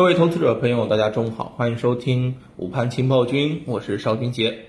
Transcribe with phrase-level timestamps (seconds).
[0.00, 4.64] 各位投资者朋友，大家中午好，欢迎收听午盘情报君，我是邵军杰。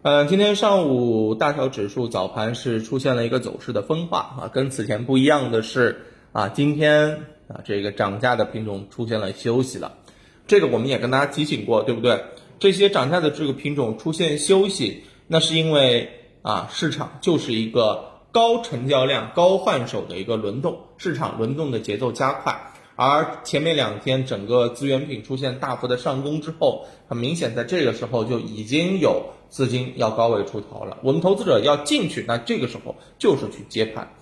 [0.00, 7.10] 呃，今天上午大小指数早盘是出现了一个走势的分化啊，跟此前不一样的是啊，今天
[7.46, 9.98] 啊这个涨价的品种出现了休息了，
[10.46, 12.24] 这个我们也跟大家提醒过，对不对？
[12.58, 16.08] 这些涨价的这个品种出现休息，那是因为
[16.40, 22.70] 啊市场就是一个高成交量、高换手的一个轮动，市场轮动的节奏加快。
[22.96, 30.98] 而前面两天整个资源品出现大幅的上攻之后，很明显在这个时候就已经有资金要高位出逃了。
[31.02, 34.12] 我们投资者要进去，那这个时候就是去接盘。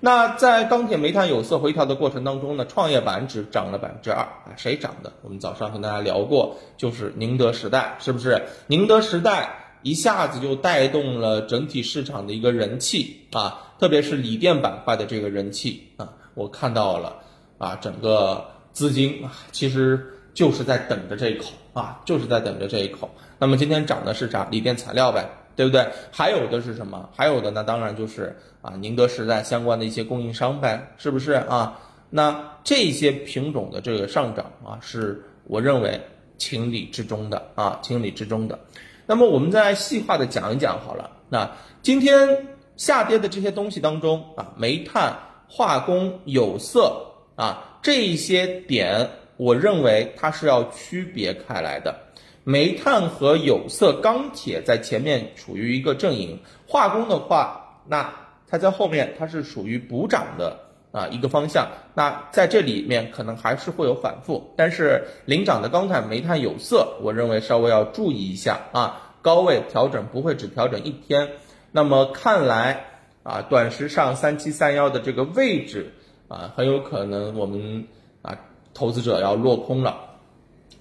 [0.00, 5.12] 那在钢铁、煤炭、有色回调的过程当中呢，创业板只涨了百分之二啊，谁涨的？
[5.22, 8.42] 我们早上跟大家聊过，就是宁德时代，是不是？
[8.68, 17.22] 宁德时代一下子就带动了整体市场的一个人气啊，特别是锂电板块的这个人气啊，我看到了。
[17.58, 23.10] 啊，整个资金啊，其实就是在等着这一口啊，就是在等着这一口。
[23.38, 24.46] 那么今天涨的是啥？
[24.50, 25.86] 锂电材料呗，对不对？
[26.10, 27.08] 还有的是什么？
[27.14, 31.78] 还有的那当然就是啊，宁德时代相关的一些供应商呗，是不是啊？
[32.10, 36.00] 那这些品种的这个上涨啊，是我认为
[36.36, 38.58] 情理之中的啊，情理之中的。
[39.06, 41.10] 那么我们再细化的讲一讲好了。
[41.28, 41.50] 那
[41.82, 47.04] 今天下跌的这些东西当中啊，煤炭、化工、有色。
[47.38, 51.94] 啊，这些点我认为它是要区别开来的。
[52.42, 58.12] 煤炭和有色、钢铁在前面处于一个阵营，化工的话，那
[58.48, 60.58] 它在后面它是属于补涨的
[60.90, 61.68] 啊一个方向。
[61.94, 71.28] 那在这里面可能还是会有反复，但是领涨的钢铁、煤炭、有色，我认为稍微要注意一下啊，高位调整不会只调整一天。
[71.70, 72.86] 那么看来
[73.22, 75.92] 啊，短时上三七三幺的这个位置。
[76.28, 77.86] 啊，很有可能我们
[78.22, 78.38] 啊
[78.74, 79.98] 投资者要落空了，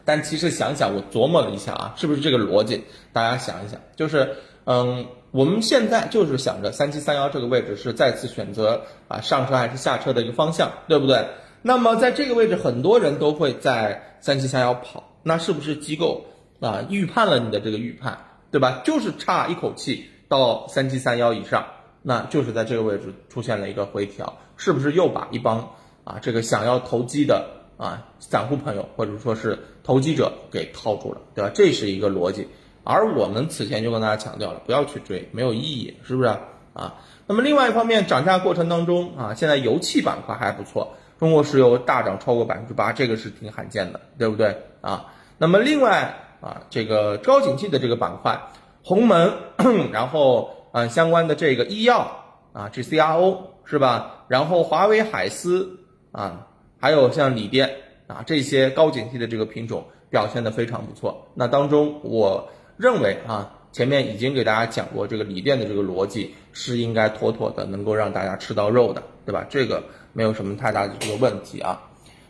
[0.04, 2.84] 但其实想想，我琢磨了一下啊，是不是这个逻辑？
[3.14, 11.26] 大家想一想，就是嗯，我们现在就是想着三七三幺这个位置是再次选择啊上车还是下车的一个方向，对不对？
[11.62, 16.26] 那么在这个位置，很多人都会在三七三幺跑，那是不是机构
[16.60, 18.18] 啊预判了你的这个预判，
[18.52, 18.82] 对吧？
[18.84, 21.66] 就是差一口气到三七三幺以上。
[22.10, 25.72] 那就是在这个位置出现了一个回调，是不是又把一帮
[26.06, 27.46] 啊这个想要投机的
[27.76, 31.52] 啊散户朋友或者说是投机者给套住了，对吧？
[31.54, 32.48] 这是一个逻辑。
[32.86, 36.30] 而我们此前就跟大家强调了，不要去追，没有意义，是不是
[36.72, 36.96] 啊？
[37.28, 45.08] 那么另外一方面，涨价过程当中啊，现在油气板块还不错，中国石油大涨超过百分之八，这个是挺罕见的，对不对啊？
[45.38, 48.44] 那么另外啊，这个高景气的这个板块，
[48.82, 49.34] 鸿门，
[49.92, 50.54] 然后。
[50.78, 52.24] 啊，相关的这个医药
[52.54, 54.26] 啊这 CRO 是吧？
[54.28, 55.80] 然后华为海思
[56.12, 56.46] 啊，
[56.80, 57.72] 还有像锂电
[58.06, 61.30] 啊这些高景气的这个品种表现的非常不错。
[61.34, 69.48] 那当中，我认为啊，前面已经给大家讲过这个锂电的这个逻辑是应该妥妥的能够让大家吃到肉的，对吧？
[69.50, 69.84] 这个
[70.14, 71.82] 没有什么太大的这个问题啊。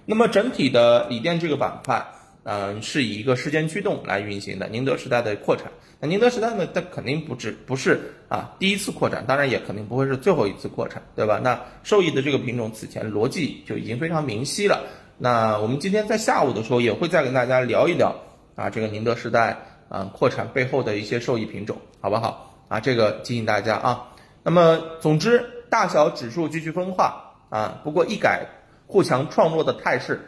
[0.06, 2.06] 那么整体的锂电这个板块。
[2.50, 4.70] 嗯，是以一个时间驱动来运行的。
[4.70, 5.70] 宁德时代的扩产，
[6.00, 8.00] 那宁德时代呢，它肯定不止不是
[8.30, 11.42] 啊第一次扩产，当然也肯定不会是最后一次扩产，对吧？
[11.44, 14.82] 那受益的这个品种此前逻辑就已经非常明晰了。
[15.18, 18.16] 那我们今天在下午的时候也会再跟大家聊一聊
[18.56, 19.58] 啊这个宁德时代
[19.90, 22.64] 啊扩产背后的一些受益品种，好不好？
[22.70, 24.08] 啊，这个提醒大家啊。
[24.42, 28.46] 那么总之，大小指数继续分化啊，不过一改
[28.86, 30.22] 互强创弱的态势。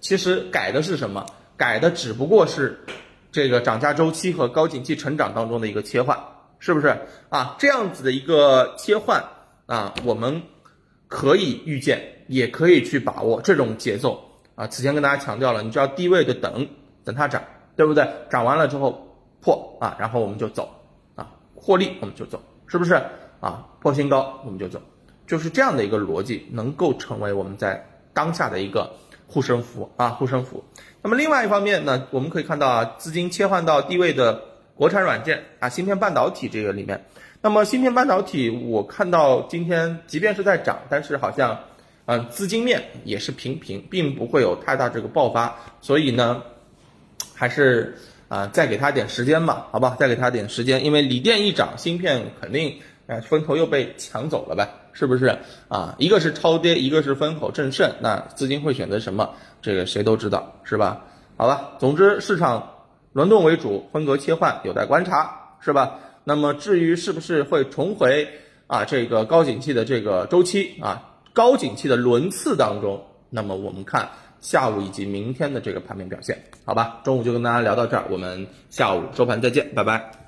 [0.00, 1.26] 其实改的是什么？
[1.56, 2.80] 改的只不过是
[3.30, 6.18] 这个涨价周期和高景气成长当中的一个切换，
[6.58, 6.96] 是不是
[7.28, 7.54] 啊？
[7.58, 9.22] 这样子的一个切换
[9.66, 10.42] 啊，我们
[11.06, 14.22] 可以预见，也可以去把握这种节奏
[14.54, 14.66] 啊。
[14.66, 16.66] 此前跟大家强调了，你只要低位的等
[17.04, 17.44] 等它涨，
[17.76, 18.08] 对不对？
[18.30, 19.06] 涨完了之后
[19.42, 20.68] 破啊，然后我们就走
[21.14, 22.94] 啊，获利我们就走，是不是
[23.40, 23.66] 啊？
[23.80, 24.80] 破新高我们就走，
[25.26, 28.90] 就是这样的一个逻辑，能够成为我们在当下的一个。
[29.32, 30.64] 护身符啊，护身符。
[31.02, 34.42] 那么另外一方面呢，我们可以看到啊，资金切换到低位的
[34.74, 37.06] 国产软件啊，芯片半导体这个里面。
[37.40, 41.60] 那么芯片半导体，我看到今天即便是在涨，但是好像，
[42.06, 45.54] 嗯，资金面也是平平，并不会有太大这个爆发。
[45.80, 46.42] 所以呢，
[47.32, 47.96] 还是
[48.30, 52.80] 啊，再给他点时间吧，好吧，再给他点时间，因为锂电一涨，芯片肯定。
[53.08, 55.36] 哎，风头又被抢走了呗，是不是
[55.66, 55.96] 啊？
[55.98, 59.28] 一个是超跌，一个是风口正盛，那资金会选择什么？
[59.60, 61.02] 这个谁都知道，是吧？
[61.36, 62.70] 好吧，总之市场
[63.12, 65.98] 轮动为主，风格切换有待观察，是吧？
[66.22, 68.28] 那么至于是不是会重回
[68.68, 74.08] 啊这个高景气的这个周期啊高景气的轮次当中，那么我们看
[74.40, 77.00] 下午以及明天的这个盘面表现，好吧？
[77.04, 80.19] 中午就跟大家聊到这儿，我们下午收盘再见，拜拜。